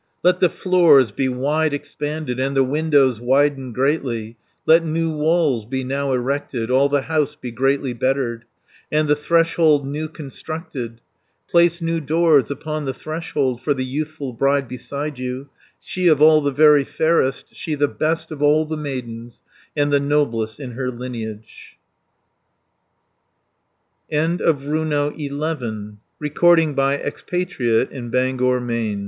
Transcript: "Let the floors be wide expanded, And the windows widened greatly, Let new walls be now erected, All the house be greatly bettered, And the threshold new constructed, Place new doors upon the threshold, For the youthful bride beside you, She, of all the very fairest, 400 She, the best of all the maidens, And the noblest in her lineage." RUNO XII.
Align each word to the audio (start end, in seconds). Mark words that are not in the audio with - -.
"Let 0.23 0.39
the 0.39 0.49
floors 0.49 1.11
be 1.11 1.29
wide 1.29 1.75
expanded, 1.75 2.39
And 2.39 2.57
the 2.57 2.63
windows 2.63 3.19
widened 3.21 3.75
greatly, 3.75 4.35
Let 4.65 4.83
new 4.83 5.11
walls 5.11 5.67
be 5.67 5.83
now 5.83 6.11
erected, 6.11 6.71
All 6.71 6.89
the 6.89 7.03
house 7.03 7.35
be 7.35 7.51
greatly 7.51 7.93
bettered, 7.93 8.45
And 8.91 9.07
the 9.07 9.15
threshold 9.15 9.85
new 9.85 10.07
constructed, 10.07 11.01
Place 11.51 11.83
new 11.83 11.99
doors 12.01 12.49
upon 12.49 12.85
the 12.85 12.95
threshold, 12.95 13.61
For 13.61 13.75
the 13.75 13.85
youthful 13.85 14.33
bride 14.33 14.67
beside 14.67 15.19
you, 15.19 15.49
She, 15.79 16.07
of 16.07 16.19
all 16.19 16.41
the 16.41 16.49
very 16.51 16.83
fairest, 16.83 17.49
400 17.49 17.55
She, 17.57 17.75
the 17.75 17.87
best 17.87 18.31
of 18.31 18.41
all 18.41 18.65
the 18.65 18.77
maidens, 18.77 19.43
And 19.77 19.93
the 19.93 19.99
noblest 19.99 20.59
in 20.59 20.71
her 20.71 20.89
lineage." 20.89 21.77
RUNO 24.09 25.13
XII. 25.15 25.29